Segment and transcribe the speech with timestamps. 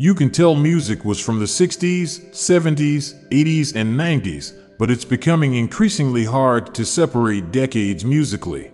[0.00, 5.56] You can tell music was from the 60s, 70s, 80s, and 90s, but it's becoming
[5.56, 8.70] increasingly hard to separate decades musically.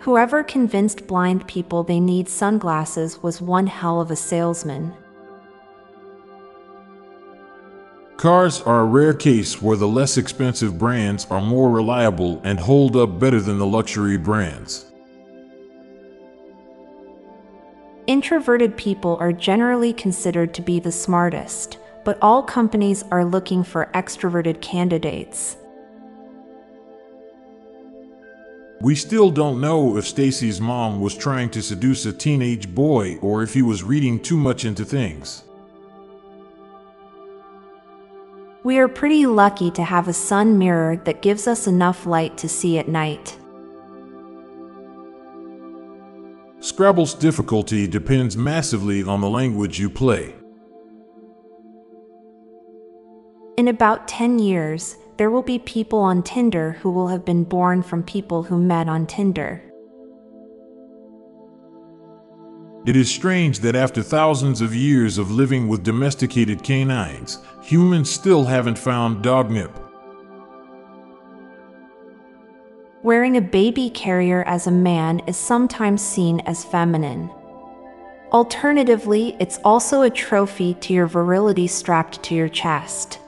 [0.00, 4.92] Whoever convinced blind people they need sunglasses was one hell of a salesman.
[8.18, 12.96] Cars are a rare case where the less expensive brands are more reliable and hold
[12.96, 14.92] up better than the luxury brands.
[18.06, 23.88] Introverted people are generally considered to be the smartest, but all companies are looking for
[23.94, 25.56] extroverted candidates.
[28.82, 33.42] We still don't know if Stacy's mom was trying to seduce a teenage boy or
[33.42, 35.42] if he was reading too much into things.
[38.64, 42.50] We are pretty lucky to have a sun mirror that gives us enough light to
[42.50, 43.38] see at night.
[46.74, 50.34] Scrabble's difficulty depends massively on the language you play.
[53.56, 57.80] In about 10 years, there will be people on Tinder who will have been born
[57.80, 59.62] from people who met on Tinder.
[62.84, 68.46] It is strange that after thousands of years of living with domesticated canines, humans still
[68.46, 69.48] haven't found dog
[73.04, 77.30] Wearing a baby carrier as a man is sometimes seen as feminine.
[78.32, 83.18] Alternatively, it's also a trophy to your virility strapped to your chest.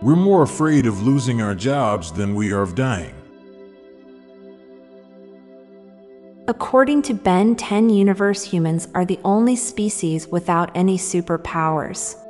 [0.00, 3.14] We're more afraid of losing our jobs than we are of dying.
[6.48, 12.23] According to Ben 10 universe humans are the only species without any superpowers.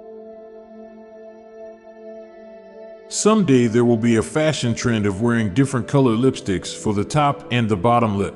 [3.15, 7.47] Someday there will be a fashion trend of wearing different color lipsticks for the top
[7.53, 8.35] and the bottom lip.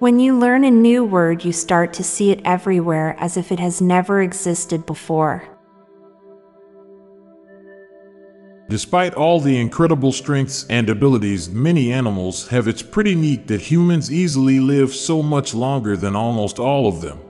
[0.00, 3.60] When you learn a new word, you start to see it everywhere as if it
[3.60, 5.44] has never existed before.
[8.68, 14.12] Despite all the incredible strengths and abilities many animals have, it's pretty neat that humans
[14.12, 17.20] easily live so much longer than almost all of them.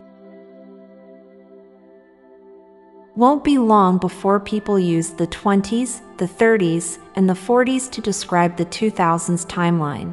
[3.16, 8.58] Won't be long before people use the 20s, the 30s, and the 40s to describe
[8.58, 10.12] the 2000s timeline.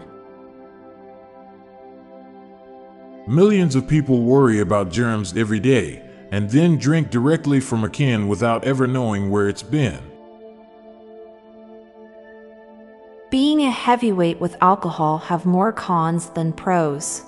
[3.28, 8.30] Millions of people worry about germs every day and then drink directly from a can
[8.30, 10.00] without ever knowing where it's been.
[13.30, 17.24] Being a heavyweight with alcohol have more cons than pros.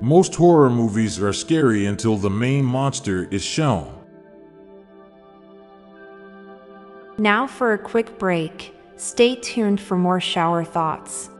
[0.00, 3.92] Most horror movies are scary until the main monster is shown.
[7.18, 8.74] Now for a quick break.
[8.96, 11.30] Stay tuned for more shower thoughts.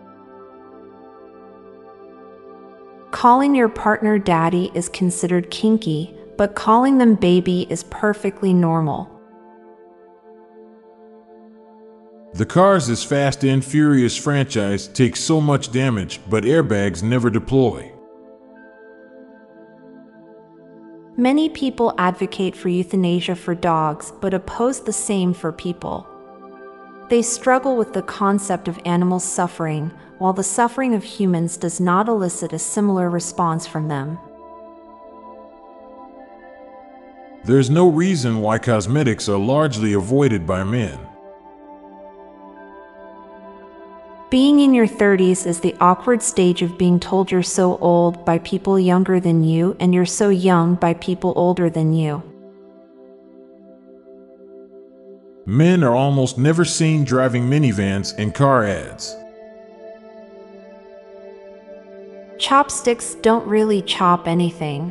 [3.12, 9.08] Calling your partner daddy is considered kinky, but calling them baby is perfectly normal.
[12.34, 17.92] The Cars' Fast and Furious franchise takes so much damage, but airbags never deploy.
[21.18, 26.06] Many people advocate for euthanasia for dogs but oppose the same for people.
[27.08, 32.06] They struggle with the concept of animals suffering, while the suffering of humans does not
[32.06, 34.16] elicit a similar response from them.
[37.42, 41.07] There's no reason why cosmetics are largely avoided by men.
[44.30, 48.38] Being in your 30s is the awkward stage of being told you're so old by
[48.40, 52.22] people younger than you and you're so young by people older than you.
[55.46, 59.16] Men are almost never seen driving minivans and car ads.
[62.38, 64.90] Chopsticks don't really chop anything.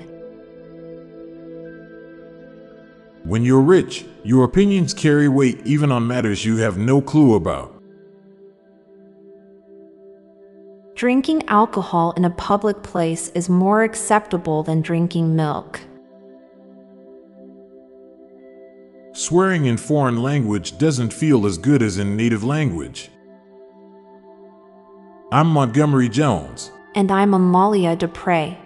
[3.23, 7.76] When you're rich, your opinions carry weight even on matters you have no clue about.
[10.97, 15.79] Drinking alcohol in a public place is more acceptable than drinking milk.
[19.13, 23.11] Swearing in foreign language doesn't feel as good as in native language.
[25.31, 26.71] I'm Montgomery Jones.
[26.95, 28.57] And I'm Amalia Dupre.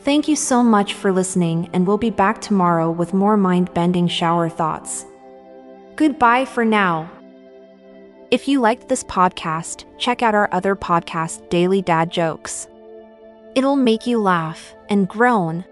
[0.00, 4.06] Thank you so much for listening, and we'll be back tomorrow with more mind bending
[4.06, 5.06] shower thoughts.
[5.96, 7.10] Goodbye for now.
[8.30, 12.68] If you liked this podcast, check out our other podcast, Daily Dad Jokes.
[13.54, 15.64] It'll make you laugh and groan.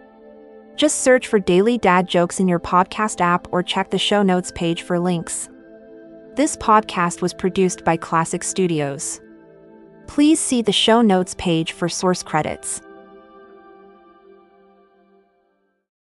[0.75, 4.53] Just search for Daily Dad Jokes in your podcast app or check the show notes
[4.55, 5.50] page for links.
[6.35, 9.20] This podcast was produced by Klassic Studios.
[10.06, 12.81] Please see the show notes page for source credits.